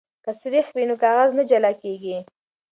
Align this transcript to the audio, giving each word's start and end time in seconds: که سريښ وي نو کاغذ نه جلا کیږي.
که 0.23 0.31
سريښ 0.41 0.67
وي 0.75 0.83
نو 0.89 0.95
کاغذ 1.03 1.29
نه 1.37 1.43
جلا 1.49 1.71
کیږي. 1.83 2.17